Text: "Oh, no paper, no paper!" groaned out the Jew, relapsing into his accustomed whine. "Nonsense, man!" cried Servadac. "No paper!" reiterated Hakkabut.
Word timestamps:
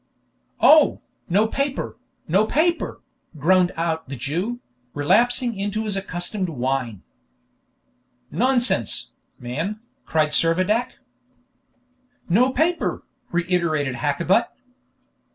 "Oh, 0.61 0.99
no 1.29 1.45
paper, 1.45 1.95
no 2.27 2.47
paper!" 2.47 3.01
groaned 3.37 3.71
out 3.77 4.09
the 4.09 4.15
Jew, 4.15 4.59
relapsing 4.95 5.55
into 5.55 5.83
his 5.83 5.95
accustomed 5.95 6.49
whine. 6.49 7.03
"Nonsense, 8.31 9.11
man!" 9.37 9.79
cried 10.07 10.29
Servadac. 10.29 10.93
"No 12.27 12.51
paper!" 12.51 13.03
reiterated 13.31 13.93
Hakkabut. 13.97 14.47